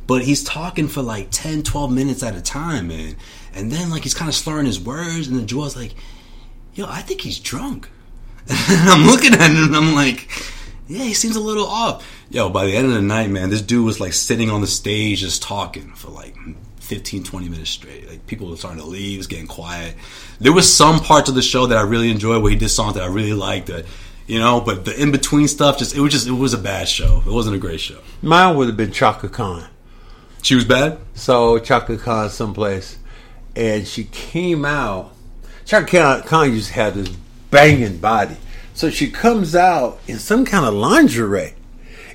But 0.07 0.23
he's 0.23 0.43
talking 0.43 0.87
for 0.87 1.01
like 1.01 1.27
10, 1.31 1.63
12 1.63 1.91
minutes 1.91 2.23
at 2.23 2.35
a 2.35 2.41
time, 2.41 2.87
man. 2.87 3.15
And 3.53 3.71
then 3.71 3.89
like 3.89 4.03
he's 4.03 4.13
kind 4.13 4.29
of 4.29 4.35
slurring 4.35 4.65
his 4.65 4.79
words, 4.79 5.27
and 5.27 5.37
then 5.37 5.47
Joel's 5.47 5.75
like, 5.75 5.93
yo, 6.73 6.85
I 6.87 7.01
think 7.01 7.21
he's 7.21 7.39
drunk. 7.39 7.89
and 8.49 8.89
I'm 8.89 9.05
looking 9.05 9.33
at 9.33 9.51
him 9.51 9.65
and 9.65 9.75
I'm 9.75 9.93
like, 9.93 10.29
yeah, 10.87 11.03
he 11.03 11.13
seems 11.13 11.35
a 11.35 11.41
little 11.41 11.65
off. 11.65 12.07
Yo, 12.29 12.49
by 12.49 12.65
the 12.65 12.75
end 12.75 12.87
of 12.87 12.93
the 12.93 13.01
night, 13.01 13.29
man, 13.29 13.49
this 13.49 13.61
dude 13.61 13.85
was 13.85 13.99
like 13.99 14.13
sitting 14.13 14.49
on 14.49 14.61
the 14.61 14.67
stage 14.67 15.19
just 15.19 15.43
talking 15.43 15.93
for 15.93 16.09
like 16.09 16.35
15, 16.87 17.23
20 17.23 17.49
minutes 17.49 17.69
straight. 17.69 18.09
Like 18.09 18.25
people 18.27 18.49
were 18.49 18.57
starting 18.57 18.81
to 18.81 18.87
leave, 18.87 19.15
it 19.15 19.17
was 19.17 19.27
getting 19.27 19.47
quiet. 19.47 19.95
There 20.39 20.53
was 20.53 20.71
some 20.71 20.99
parts 20.99 21.29
of 21.29 21.35
the 21.35 21.41
show 21.41 21.67
that 21.67 21.77
I 21.77 21.81
really 21.81 22.09
enjoyed 22.09 22.41
where 22.41 22.51
he 22.51 22.57
did 22.57 22.69
songs 22.69 22.95
that 22.95 23.03
I 23.03 23.07
really 23.07 23.33
liked 23.33 23.67
that 23.67 23.85
you 24.27 24.39
know, 24.39 24.59
but 24.59 24.83
the 24.83 25.01
in 25.01 25.11
between 25.11 25.47
stuff 25.47 25.79
just 25.79 25.95
it 25.95 26.01
was 26.01 26.11
just 26.11 26.27
it 26.27 26.31
was 26.31 26.53
a 26.53 26.57
bad 26.57 26.87
show. 26.87 27.23
It 27.25 27.31
wasn't 27.31 27.55
a 27.55 27.59
great 27.59 27.79
show. 27.79 27.99
Mine 28.21 28.55
would 28.57 28.67
have 28.67 28.77
been 28.77 28.91
Chaka 28.91 29.29
Khan. 29.29 29.67
She 30.41 30.53
was 30.53 30.65
bad? 30.65 30.99
So 31.13 31.59
Chaka 31.59 31.97
Khan 31.97 32.29
someplace, 32.29 32.99
and 33.55 33.87
she 33.87 34.03
came 34.03 34.65
out. 34.65 35.13
Chaka 35.65 36.23
Khan, 36.25 36.51
used 36.51 36.73
to 36.73 36.91
this 36.91 37.09
banging 37.49 37.97
body, 37.97 38.35
so 38.73 38.89
she 38.89 39.09
comes 39.09 39.55
out 39.55 39.99
in 40.07 40.19
some 40.19 40.43
kind 40.43 40.65
of 40.65 40.73
lingerie, 40.73 41.53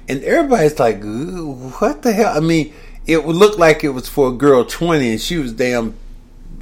and 0.06 0.22
everybody's 0.22 0.78
like, 0.78 1.02
"What 1.02 2.02
the 2.02 2.12
hell?" 2.12 2.36
I 2.36 2.40
mean, 2.40 2.74
it 3.06 3.24
would 3.24 3.36
look 3.36 3.58
like 3.58 3.84
it 3.84 3.90
was 3.90 4.08
for 4.08 4.28
a 4.28 4.32
girl 4.32 4.64
twenty, 4.64 5.10
and 5.12 5.20
she 5.20 5.36
was 5.38 5.52
damn 5.52 5.94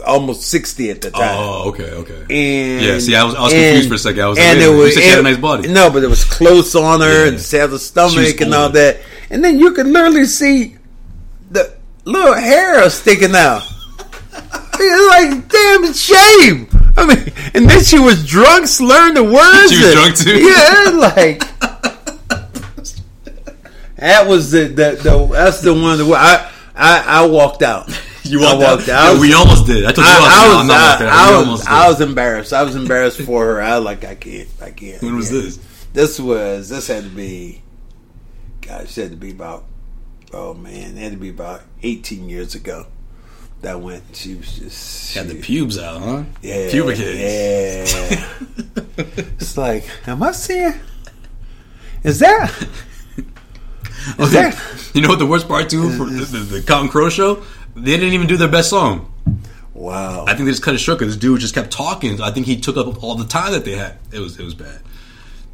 almost 0.07 0.43
sixty 0.43 0.91
at 0.91 1.03
the 1.03 1.09
oh, 1.09 1.11
time. 1.21 1.37
Oh, 1.39 1.69
okay, 1.69 1.91
okay. 1.91 2.21
And 2.31 2.83
Yeah, 2.85 2.99
see, 2.99 3.15
I 3.15 3.25
was- 3.25 3.35
I 3.35 3.43
was 3.43 3.53
confused 3.53 3.89
for 3.89 3.95
a 3.95 3.99
second. 3.99 4.23
I 4.23 4.27
was 4.29 4.39
and 4.39 4.59
a 4.59 4.73
it 4.73 4.75
was 4.77 4.95
she 4.95 5.03
had 5.03 5.19
a 5.19 5.23
nice 5.23 5.37
body. 5.37 5.69
No, 5.69 5.91
but 5.91 6.03
it 6.03 6.09
was 6.09 6.25
close 6.25 6.75
on 6.75 7.01
her 7.03 7.25
Yeah. 7.27 7.33
and 7.33 7.41
she 7.41 7.57
had 7.57 7.71
the 7.71 7.79
stomach 7.79 8.41
and 8.41 8.55
all 8.55 8.71
that. 8.71 8.99
And 9.29 9.45
then 9.45 9.59
you 9.59 9.73
could 9.73 9.87
literally 9.87 10.25
see 10.25 10.77
the 11.51 11.75
little 12.05 12.35
hair 12.35 12.89
sticking 12.91 13.35
out. 13.35 13.63
It's 14.83 15.09
like 15.09 15.49
damn 15.51 15.93
shame. 15.93 16.67
I 16.97 17.05
mean, 17.07 17.33
and 17.53 17.69
then 17.69 17.85
she 17.85 17.99
was 17.99 18.27
drunk, 18.27 18.67
slurring 18.67 19.13
the 19.13 19.23
words. 19.23 19.71
She 19.71 19.77
was 19.79 19.87
and- 19.87 19.95
drunk, 19.95 20.17
too? 20.17 20.39
Yeah, 20.49 20.91
like 20.97 21.43
that 24.01 24.27
was 24.27 24.51
the, 24.51 24.65
the, 24.65 24.99
the 25.03 25.29
that's 25.33 25.61
the 25.61 25.73
one. 25.73 25.99
That 25.99 26.13
I 26.13 26.51
I 26.75 27.23
I 27.23 27.27
walked 27.27 27.63
out. 27.63 27.91
You 28.23 28.43
I 28.45 28.53
walked 28.53 28.61
walked 28.61 28.89
out. 28.91 29.09
out. 29.09 29.15
Yeah, 29.15 29.21
we 29.21 29.33
almost 29.33 29.67
did. 29.67 29.85
I 29.85 29.93
told 29.93 30.07
you 30.07 30.13
I, 30.13 30.61
was, 30.61 30.71
I. 30.71 31.07
I 31.11 31.51
was, 31.51 31.67
I 31.67 31.89
was 31.89 32.01
embarrassed. 32.03 32.53
I 32.53 32.63
was 32.63 32.77
embarrassed 32.77 33.23
for 33.23 33.47
her. 33.47 33.63
I 33.63 33.77
was 33.77 33.85
like, 33.87 34.05
I 34.05 34.15
can't, 34.15 34.49
I 34.61 34.71
can't. 34.71 35.03
When 35.03 35.17
was 35.17 35.31
this? 35.31 35.57
This 35.95 36.21
was, 36.21 36.69
this 36.69 36.87
had 36.87 37.05
to 37.05 37.09
be, 37.11 37.63
gosh, 38.61 38.97
it 38.99 39.03
had 39.03 39.11
to 39.13 39.17
be 39.17 39.31
about, 39.31 39.65
oh 40.35 40.53
man, 40.53 40.99
it 40.99 41.01
had 41.01 41.13
to 41.13 41.19
be 41.19 41.31
about 41.31 41.63
18 41.83 42.29
years 42.29 42.55
ago. 42.55 42.87
That 43.63 43.81
went, 43.81 44.05
she 44.13 44.35
was 44.35 44.59
just. 44.59 45.15
Had 45.15 45.29
the 45.29 45.41
pubes 45.41 45.79
out, 45.79 46.01
huh? 46.01 46.25
yeah, 46.43 46.71
Pubicates. 46.71 47.95
Yeah. 47.95 48.29
it's 48.99 49.57
like, 49.57 49.85
am 50.07 50.23
I 50.23 50.33
seeing? 50.33 50.75
Is 52.05 52.21
that? 52.21 52.53
That? 54.17 54.91
You 54.95 55.03
know 55.03 55.09
what 55.09 55.19
the 55.19 55.27
worst 55.27 55.47
part 55.49 55.71
too 55.71 55.91
for 55.97 56.05
the, 56.07 56.25
the, 56.25 56.39
the 56.39 56.63
Counting 56.63 56.91
Crow 56.91 57.09
show? 57.09 57.43
They 57.77 57.97
didn't 57.97 58.13
even 58.13 58.27
do 58.27 58.37
their 58.37 58.49
best 58.49 58.71
song. 58.71 59.13
Wow. 59.73 60.25
I 60.27 60.35
think 60.35 60.47
they 60.47 60.51
just 60.51 60.63
cut 60.63 60.75
it 60.75 60.79
short 60.79 60.99
because 60.99 61.15
this 61.15 61.21
dude 61.21 61.41
just 61.41 61.55
kept 61.55 61.71
talking. 61.71 62.21
I 62.21 62.31
think 62.31 62.47
he 62.47 62.61
took 62.61 62.77
up 62.77 63.03
all 63.03 63.15
the 63.15 63.25
time 63.25 63.53
that 63.53 63.65
they 63.65 63.73
had. 63.77 63.97
It 64.13 64.19
was 64.19 64.39
it 64.39 64.45
was 64.45 64.55
bad. 64.55 64.81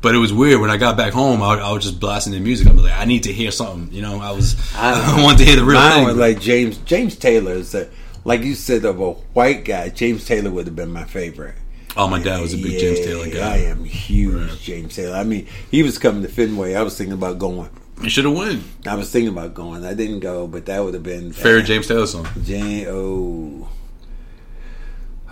But 0.00 0.14
it 0.14 0.18
was 0.18 0.32
weird 0.32 0.60
when 0.60 0.70
I 0.70 0.76
got 0.76 0.96
back 0.96 1.12
home. 1.12 1.42
I, 1.42 1.54
I 1.54 1.72
was 1.72 1.84
just 1.84 2.00
blasting 2.00 2.32
the 2.32 2.40
music. 2.40 2.68
I 2.68 2.72
was 2.72 2.82
like, 2.82 2.96
I 2.96 3.04
need 3.04 3.24
to 3.24 3.32
hear 3.32 3.50
something. 3.50 3.92
You 3.94 4.02
know, 4.02 4.20
I 4.20 4.32
was 4.32 4.56
I, 4.74 5.22
wanted 5.22 5.38
to 5.38 5.44
hear 5.44 5.56
the 5.56 5.64
real 5.64 5.80
thing. 5.80 6.16
like 6.16 6.40
James 6.40 6.78
James 6.78 7.16
Taylor 7.16 7.52
is 7.52 7.74
a, 7.74 7.88
like 8.24 8.42
you 8.42 8.54
said 8.54 8.84
of 8.84 9.00
a 9.00 9.12
white 9.12 9.64
guy. 9.64 9.88
James 9.90 10.24
Taylor 10.26 10.50
would 10.50 10.66
have 10.66 10.76
been 10.76 10.90
my 10.90 11.04
favorite. 11.04 11.54
oh, 11.96 12.08
my 12.08 12.20
dad 12.22 12.40
was 12.40 12.52
a 12.52 12.56
big 12.56 12.78
James 12.80 13.00
Taylor 13.00 13.28
guy. 13.28 13.54
I 13.54 13.58
am 13.58 13.84
huge 13.84 14.60
James 14.62 14.96
Taylor. 14.96 15.16
I 15.16 15.24
mean, 15.24 15.46
he 15.70 15.82
was 15.82 15.98
coming 15.98 16.22
to 16.22 16.28
Fenway. 16.28 16.74
I 16.74 16.82
was 16.82 16.96
thinking 16.96 17.14
about 17.14 17.38
going. 17.38 17.70
You 18.02 18.10
should 18.10 18.24
have 18.26 18.34
won. 18.34 18.62
I 18.86 18.94
was 18.94 19.10
thinking 19.10 19.30
about 19.30 19.54
going. 19.54 19.84
I 19.84 19.94
didn't 19.94 20.20
go, 20.20 20.46
but 20.46 20.66
that 20.66 20.84
would 20.84 20.94
have 20.94 21.02
been 21.02 21.32
Favorite 21.32 21.64
James 21.64 21.86
Taylor 21.86 22.06
song. 22.06 22.26
Jane. 22.42 22.86
Oh, 22.88 23.68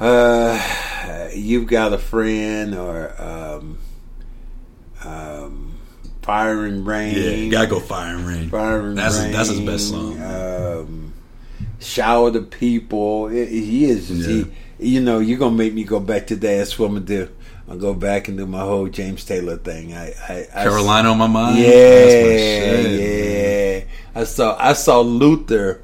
uh, 0.00 1.28
you've 1.34 1.66
got 1.66 1.92
a 1.92 1.98
friend 1.98 2.74
or 2.74 3.14
um, 3.20 3.78
um, 5.04 5.78
Fire 6.22 6.64
and 6.64 6.86
Rain. 6.86 7.14
Yeah, 7.14 7.30
you 7.30 7.50
gotta 7.50 7.68
go 7.68 7.80
Fire 7.80 8.16
and 8.16 8.26
Rain. 8.26 8.48
Fire 8.48 8.80
and 8.80 8.96
That's 8.98 9.16
his, 9.16 9.24
Rain, 9.24 9.32
that's 9.32 9.48
his 9.50 9.60
best 9.60 9.88
song. 9.90 10.22
Um, 10.22 11.12
Shower 11.80 12.30
the 12.30 12.40
people. 12.40 13.28
He 13.28 13.84
is. 13.84 14.10
Yeah. 14.10 14.44
He, 14.78 14.94
you 14.94 15.00
know, 15.00 15.18
you're 15.18 15.38
gonna 15.38 15.54
make 15.54 15.74
me 15.74 15.84
go 15.84 16.00
back 16.00 16.28
to 16.28 16.36
that. 16.36 16.56
That's 16.56 16.78
what 16.78 16.86
I'm 16.86 16.94
gonna 16.94 17.06
do. 17.06 17.28
I'll 17.68 17.78
go 17.78 17.94
back 17.94 18.28
and 18.28 18.36
do 18.36 18.46
my 18.46 18.60
whole 18.60 18.88
James 18.88 19.24
Taylor 19.24 19.56
thing. 19.56 19.94
I, 19.94 20.12
I, 20.28 20.46
I 20.54 20.62
Carolina 20.64 21.10
on 21.10 21.18
my 21.18 21.26
mind. 21.26 21.58
Yeah, 21.58 21.64
my 21.64 21.70
shit. 21.70 23.00
yeah. 23.00 24.20
I 24.20 24.24
saw 24.24 24.56
I 24.58 24.74
saw 24.74 25.00
Luther 25.00 25.80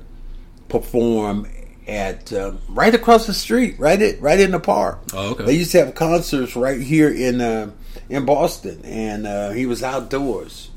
perform 0.69 1.47
at 1.89 2.33
um, 2.33 2.61
right 2.69 2.95
across 2.95 3.27
the 3.27 3.35
street, 3.35 3.79
right 3.79 4.01
at 4.01 4.21
right 4.21 4.39
in 4.39 4.51
the 4.53 4.61
park. 4.61 5.01
Oh, 5.13 5.31
okay. 5.31 5.45
They 5.45 5.55
used 5.55 5.73
to 5.73 5.85
have 5.85 5.95
concerts 5.95 6.55
right 6.55 6.81
here 6.81 7.11
in 7.13 7.41
uh, 7.41 7.71
in 8.09 8.25
Boston, 8.27 8.83
and 8.85 9.27
uh, 9.27 9.51
he 9.51 9.67
was 9.67 9.83
outdoors. 9.83 10.71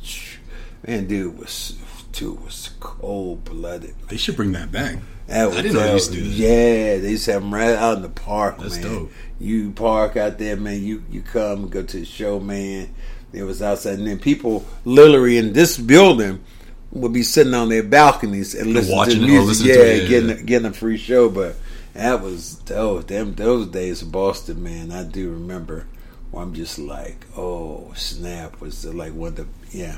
Man, 0.88 1.08
dude 1.08 1.38
was 1.38 1.78
dude 2.13 2.43
was 2.43 2.70
cold 2.79 3.43
blooded. 3.43 3.96
They 4.08 4.17
should 4.17 4.38
bring 4.38 4.53
that 4.53 4.72
back. 4.72 5.00
That 5.27 5.48
was, 5.48 5.58
I 5.58 5.62
didn't 5.62 5.74
know 5.75 5.79
that 5.82 5.88
they 5.88 5.93
used 5.93 6.12
to 6.12 6.17
do 6.17 6.24
this. 6.24 6.34
Yeah, 6.34 6.98
they 7.00 7.12
used 7.12 7.25
to 7.25 7.34
have 7.34 7.41
them 7.41 7.53
right 7.53 7.75
out 7.75 7.98
in 7.98 8.03
the 8.03 8.10
park, 8.10 8.60
That's 8.60 8.77
man. 8.77 8.84
dope. 8.84 9.12
You 9.39 9.72
park 9.72 10.15
out 10.15 10.38
there, 10.38 10.55
man. 10.55 10.84
You 10.84 11.03
you 11.10 11.22
come 11.22 11.70
go 11.70 11.84
to 11.84 12.00
the 12.00 12.05
show, 12.05 12.39
man. 12.39 12.93
It 13.34 13.43
was 13.43 13.62
outside, 13.62 13.98
and 13.98 14.08
then 14.08 14.20
people 14.20 14.65
literally 14.86 15.38
in 15.38 15.53
this 15.53 15.77
building 15.77 16.43
would 16.91 17.13
be 17.13 17.24
sitting 17.24 17.53
on 17.53 17.70
their 17.70 17.84
balconies 17.84 18.53
and 18.53 18.74
listening 18.74 18.96
watching 18.96 19.24
oh, 19.24 19.27
to 19.27 19.34
it 19.34 19.38
or 19.38 19.46
music. 19.46 19.67
yeah, 19.67 19.75
to 19.75 20.01
yeah, 20.01 20.08
getting 20.08 20.29
yeah. 20.29 20.36
A, 20.36 20.43
getting 20.43 20.67
a 20.67 20.74
free 20.74 20.98
show. 20.98 21.29
But 21.29 21.55
that 21.93 22.22
was 22.22 22.60
those 22.60 23.05
them 23.05 23.34
those 23.34 23.67
days 23.67 24.01
of 24.01 24.12
Boston, 24.12 24.63
man. 24.63 24.91
I 24.91 25.03
do 25.03 25.32
remember. 25.32 25.88
Where 26.32 26.43
I'm 26.43 26.53
just 26.55 26.79
like, 26.79 27.25
oh 27.38 27.93
snap! 27.96 28.60
Was 28.60 28.86
like 28.86 29.13
one 29.13 29.29
of 29.29 29.36
the 29.36 29.48
yeah. 29.70 29.98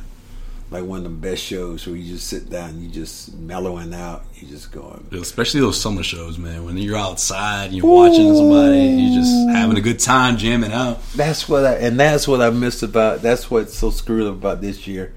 Like 0.72 0.84
one 0.84 0.98
of 0.98 1.04
the 1.04 1.10
best 1.10 1.44
shows 1.44 1.86
where 1.86 1.96
you 1.96 2.14
just 2.14 2.28
sit 2.28 2.50
down, 2.50 2.72
and 2.72 2.84
you 2.84 2.90
just 2.90 3.34
mellowing 3.36 3.94
out, 3.94 4.26
you 4.36 4.48
just 4.48 4.72
going. 4.72 5.08
Especially 5.12 5.60
those 5.60 5.80
summer 5.80 6.04
shows, 6.04 6.38
man. 6.38 6.66
When 6.66 6.78
you're 6.78 6.98
outside, 6.98 7.66
and 7.66 7.76
you're 7.76 7.86
watching 7.86 8.36
somebody, 8.36 8.80
you're 8.80 9.22
just 9.22 9.50
having 9.50 9.78
a 9.78 9.82
good 9.82 10.00
time, 10.00 10.38
jamming 10.38 10.72
out. 10.72 11.02
That's 11.14 11.48
what 11.48 11.66
I 11.66 11.76
and 11.76 12.00
that's 12.00 12.28
what 12.28 12.42
I 12.42 12.50
missed 12.50 12.84
about. 12.84 13.22
That's 13.22 13.50
what's 13.52 13.78
so 13.78 13.90
screwed 13.92 14.28
up 14.28 14.34
about 14.34 14.62
this 14.62 14.88
year. 14.88 15.14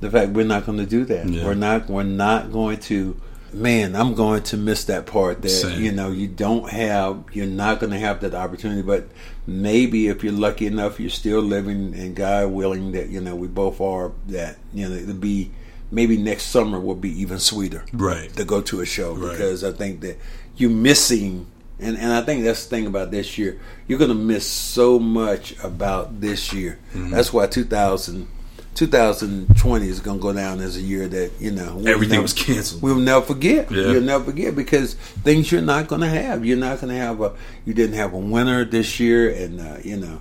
The 0.00 0.10
fact 0.10 0.32
we're 0.32 0.44
not 0.44 0.66
going 0.66 0.78
to 0.78 0.86
do 0.86 1.04
that. 1.06 1.28
Yeah. 1.28 1.44
We're 1.44 1.54
not. 1.54 1.88
We're 1.88 2.02
not 2.02 2.52
going 2.52 2.78
to. 2.80 3.20
Man, 3.52 3.96
I'm 3.96 4.14
going 4.14 4.42
to 4.44 4.56
miss 4.56 4.84
that 4.84 5.06
part. 5.06 5.42
That 5.42 5.48
Same. 5.48 5.82
you 5.82 5.92
know, 5.92 6.10
you 6.10 6.28
don't 6.28 6.68
have. 6.70 7.24
You're 7.32 7.46
not 7.46 7.80
going 7.80 7.92
to 7.92 7.98
have 7.98 8.20
that 8.20 8.34
opportunity. 8.34 8.82
But 8.82 9.08
maybe 9.46 10.08
if 10.08 10.22
you're 10.22 10.32
lucky 10.32 10.66
enough, 10.66 11.00
you're 11.00 11.10
still 11.10 11.40
living, 11.40 11.94
and 11.94 12.14
God 12.14 12.50
willing, 12.52 12.92
that 12.92 13.08
you 13.08 13.20
know 13.20 13.34
we 13.36 13.48
both 13.48 13.80
are. 13.80 14.12
That 14.28 14.56
you 14.74 14.88
know 14.88 14.94
it'll 14.94 15.14
be. 15.14 15.50
Maybe 15.90 16.18
next 16.18 16.48
summer 16.48 16.78
will 16.78 16.94
be 16.96 17.18
even 17.22 17.38
sweeter 17.38 17.82
Right. 17.94 18.30
to 18.36 18.44
go 18.44 18.60
to 18.60 18.82
a 18.82 18.84
show 18.84 19.14
Right. 19.14 19.30
because 19.32 19.64
I 19.64 19.72
think 19.72 20.02
that 20.02 20.18
you're 20.54 20.68
missing, 20.68 21.46
and, 21.80 21.96
and 21.96 22.12
I 22.12 22.20
think 22.20 22.44
that's 22.44 22.64
the 22.66 22.68
thing 22.76 22.86
about 22.86 23.10
this 23.10 23.38
year. 23.38 23.58
You're 23.86 23.98
going 23.98 24.10
to 24.10 24.14
miss 24.14 24.46
so 24.46 24.98
much 24.98 25.54
about 25.64 26.20
this 26.20 26.52
year. 26.52 26.78
Mm-hmm. 26.92 27.08
That's 27.12 27.32
why 27.32 27.46
2000, 27.46 28.28
2020 28.74 29.88
is 29.88 30.00
going 30.00 30.18
to 30.18 30.22
go 30.22 30.32
down 30.32 30.60
as 30.60 30.76
a 30.76 30.80
year 30.80 31.08
that, 31.08 31.32
you 31.40 31.50
know, 31.50 31.76
we'll 31.76 31.88
Everything 31.88 32.12
never- 32.16 32.22
was 32.22 32.32
canceled. 32.32 32.82
We'll 32.82 32.96
never 32.96 33.24
forget. 33.24 33.70
Yeah. 33.70 33.90
You'll 33.92 34.02
never 34.02 34.24
forget 34.24 34.54
because 34.54 34.94
things 34.94 35.50
you're 35.50 35.62
not 35.62 35.88
going 35.88 36.00
to 36.02 36.08
have. 36.08 36.44
You're 36.44 36.56
not 36.58 36.80
going 36.80 36.92
to 36.92 36.98
have 37.00 37.20
a, 37.20 37.34
you 37.64 37.74
didn't 37.74 37.96
have 37.96 38.12
a 38.12 38.18
winner 38.18 38.64
this 38.64 39.00
year, 39.00 39.30
and, 39.30 39.60
uh, 39.60 39.76
you 39.82 39.96
know, 39.96 40.20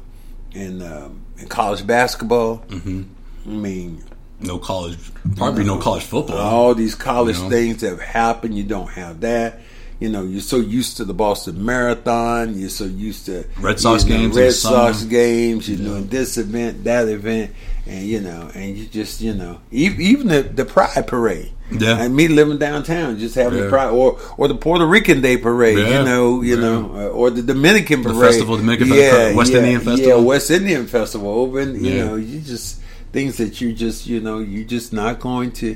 in, 0.53 0.81
um, 0.81 1.21
in 1.37 1.47
college 1.47 1.85
basketball. 1.85 2.59
Mm-hmm. 2.69 3.03
I 3.45 3.49
mean, 3.49 4.03
No 4.39 4.57
college, 4.57 4.97
probably 5.35 5.63
no 5.63 5.77
college 5.77 6.03
football. 6.03 6.37
all 6.37 6.73
these 6.75 6.95
college 6.95 7.37
You 7.37 7.43
know? 7.43 7.49
things 7.49 7.81
that 7.81 7.89
have 7.89 8.01
happened. 8.01 8.57
You 8.57 8.63
don't 8.63 8.89
have 8.89 9.21
that. 9.21 9.59
You 9.99 10.09
know, 10.09 10.23
you're 10.23 10.41
so 10.41 10.57
used 10.57 10.97
to 10.97 11.05
the 11.05 11.13
Boston 11.13 11.65
Marathon. 11.65 12.57
You're 12.59 12.69
so 12.69 12.85
used 12.85 13.25
to 13.25 13.45
Red 13.59 13.79
Sox 13.79 14.03
you 14.03 14.11
know, 14.11 14.17
games 14.19 14.35
Red 14.37 14.53
Sox 14.53 14.97
summer. 14.99 15.09
games. 15.09 15.67
You're 15.69 15.77
doing 15.79 16.07
this 16.07 16.37
event, 16.37 16.83
that 16.83 17.07
event, 17.07 17.51
and 17.87 18.05
you 18.05 18.21
know, 18.21 18.51
and 18.53 18.77
you 18.77 18.85
just 18.85 19.21
you 19.21 19.33
know, 19.33 19.59
even 19.71 20.27
the, 20.27 20.43
the 20.43 20.65
Pride 20.65 21.07
Parade. 21.07 21.51
Yeah. 21.69 21.97
and 22.01 22.15
me 22.15 22.29
living 22.29 22.59
downtown, 22.59 23.17
just 23.19 23.35
having 23.35 23.57
the 23.57 23.65
Yeah. 23.65 23.69
Pride, 23.69 23.89
or 23.89 24.19
or 24.37 24.47
the 24.47 24.55
Puerto 24.55 24.85
Rican 24.85 25.19
Day 25.21 25.35
Parade. 25.35 25.79
Yeah. 25.79 25.99
You 25.99 26.05
know, 26.05 26.41
you 26.41 26.55
Yeah. 26.55 26.61
know, 26.61 26.91
uh, 26.95 27.07
or 27.07 27.29
the 27.29 27.41
Dominican 27.41 28.03
The 28.03 28.13
Parade, 28.13 28.29
festival, 28.29 28.55
Dominican 28.57 28.87
Festival, 28.89 29.35
West 29.35 29.51
yeah, 29.51 29.57
Indian 29.57 29.79
yeah, 29.81 29.85
Festival. 29.95 30.23
West 30.23 30.51
Indian 30.51 30.87
Festival. 30.87 31.29
Open, 31.29 31.83
you 31.83 31.91
Yeah. 31.91 32.05
know, 32.05 32.15
you 32.15 32.39
just 32.39 32.77
things 33.11 33.37
that 33.37 33.59
you 33.61 33.73
just 33.73 34.05
you 34.07 34.19
know 34.21 34.39
you're 34.39 34.63
just 34.63 34.93
not 34.93 35.19
going 35.19 35.51
to 35.53 35.75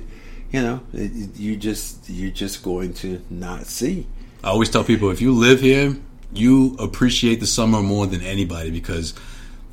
you 0.52 0.62
know 0.62 0.82
it, 0.94 1.38
you 1.38 1.56
just 1.56 2.10
you're 2.10 2.32
just 2.32 2.64
going 2.64 2.94
to 2.96 3.22
not 3.30 3.66
see. 3.66 4.08
I 4.44 4.50
always 4.50 4.70
tell 4.70 4.84
people 4.84 5.10
if 5.12 5.22
you 5.22 5.34
live 5.34 5.62
here, 5.62 5.96
you 6.34 6.76
appreciate 6.80 7.40
the 7.40 7.48
summer 7.48 7.82
more 7.82 8.08
than 8.08 8.22
anybody 8.22 8.72
because 8.72 9.14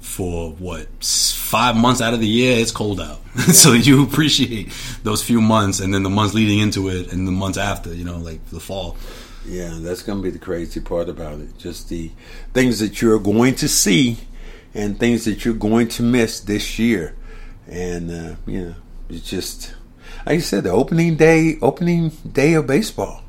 for 0.00 0.52
what 0.52 0.86
five 1.02 1.76
months 1.76 2.00
out 2.00 2.14
of 2.14 2.20
the 2.20 2.28
year 2.28 2.58
it's 2.58 2.70
cold 2.70 3.00
out, 3.00 3.18
so 3.52 3.72
you 3.72 4.04
appreciate 4.04 4.72
those 5.02 5.22
few 5.22 5.40
months, 5.40 5.80
and 5.80 5.92
then 5.92 6.02
the 6.02 6.10
months 6.10 6.34
leading 6.34 6.60
into 6.60 6.88
it, 6.88 7.12
and 7.12 7.26
the 7.26 7.32
months 7.32 7.58
after, 7.58 7.92
you 7.92 8.04
know, 8.04 8.18
like 8.18 8.44
the 8.50 8.60
fall. 8.60 8.96
yeah 9.46 9.78
that's 9.80 10.02
going 10.02 10.18
to 10.18 10.22
be 10.22 10.30
the 10.30 10.38
crazy 10.38 10.80
part 10.80 11.08
about 11.08 11.40
it. 11.40 11.58
Just 11.58 11.88
the 11.88 12.10
things 12.52 12.78
that 12.80 13.02
you're 13.02 13.18
going 13.18 13.54
to 13.56 13.68
see 13.68 14.18
and 14.74 14.98
things 15.00 15.24
that 15.24 15.44
you're 15.44 15.54
going 15.54 15.88
to 15.88 16.02
miss 16.02 16.40
this 16.40 16.78
year. 16.78 17.14
And 17.66 18.10
uh, 18.10 18.36
you 18.46 18.66
know 18.66 18.74
it's 19.08 19.28
just 19.28 19.74
like 20.28 20.36
you 20.36 20.40
said 20.42 20.62
the 20.64 20.70
opening 20.70 21.16
day 21.16 21.56
opening 21.62 22.10
day 22.32 22.52
of 22.54 22.66
baseball 22.66 23.22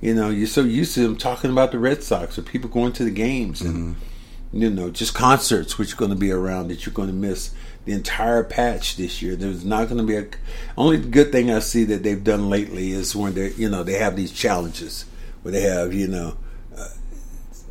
you 0.00 0.14
know 0.14 0.30
you're 0.30 0.46
so 0.46 0.62
used 0.62 0.94
to 0.94 1.00
them 1.00 1.16
talking 1.16 1.50
about 1.52 1.70
the 1.72 1.78
red 1.78 2.02
sox 2.02 2.38
or 2.38 2.42
people 2.42 2.68
going 2.70 2.92
to 2.92 3.04
the 3.04 3.10
games 3.10 3.60
and 3.60 3.94
you 4.50 4.70
know, 4.70 4.88
just 4.88 5.12
concerts 5.14 5.76
which 5.76 5.92
are 5.92 5.96
going 5.96 6.10
to 6.10 6.16
be 6.16 6.30
around 6.32 6.68
that 6.68 6.86
you're 6.86 6.94
going 6.94 7.08
to 7.10 7.14
miss 7.14 7.50
the 7.84 7.92
entire 7.92 8.42
patch 8.42 8.96
this 8.96 9.20
year. 9.20 9.36
There's 9.36 9.62
not 9.62 9.88
going 9.90 9.98
to 9.98 10.04
be 10.04 10.16
a 10.16 10.26
only 10.78 10.96
good 10.96 11.30
thing 11.32 11.50
I 11.50 11.58
see 11.58 11.84
that 11.84 12.02
they've 12.02 12.24
done 12.24 12.48
lately 12.48 12.92
is 12.92 13.14
when 13.14 13.34
they 13.34 13.50
you 13.52 13.68
know 13.68 13.82
they 13.82 13.98
have 13.98 14.16
these 14.16 14.32
challenges 14.32 15.04
where 15.42 15.52
they 15.52 15.60
have 15.60 15.92
you 15.92 16.08
know 16.08 16.38
uh, 16.74 16.88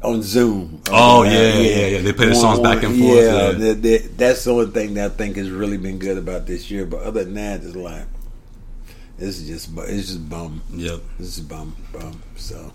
on 0.03 0.21
Zoom. 0.21 0.83
Oh, 0.91 1.21
Uh, 1.21 1.23
yeah, 1.23 1.53
yeah, 1.57 1.87
yeah. 1.87 2.01
They 2.01 2.13
play 2.13 2.27
the 2.27 2.35
songs 2.35 2.59
back 2.59 2.83
and 2.83 2.95
forth, 2.95 3.23
Yeah, 3.23 3.23
yeah. 3.33 3.51
that- 3.53 3.81
that- 3.81 4.17
that's 4.19 4.43
the 4.43 4.51
only 4.53 4.67
thing 4.71 4.93
that 4.93 5.05
I 5.13 5.15
think 5.15 5.35
has 5.37 5.49
really 5.49 5.77
been 5.77 5.97
good 5.97 6.19
about 6.19 6.45
this 6.45 6.69
year. 6.69 6.85
But 6.85 7.01
other 7.01 7.23
than 7.23 7.33
that, 7.33 7.63
it's 7.63 7.75
like 7.75 8.03
it's 9.19 9.41
just 9.41 9.69
it's 9.77 10.07
just 10.07 10.29
bum. 10.29 10.61
Yep. 10.71 11.01
This 11.19 11.37
is 11.37 11.43
bum 11.43 11.75
bum. 11.91 12.21
So 12.35 12.71